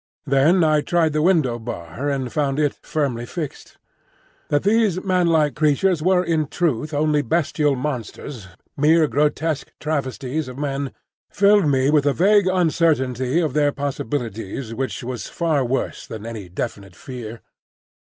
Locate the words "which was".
14.73-15.27